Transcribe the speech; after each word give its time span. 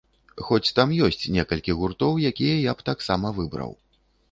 Хоць 0.45 0.71
там 0.79 0.93
ёсць 1.07 1.27
некалькі 1.35 1.77
гуртоў, 1.83 2.13
якія 2.31 2.57
я 2.69 2.77
б 2.83 2.89
таксама 2.91 3.35
выбраў. 3.39 3.71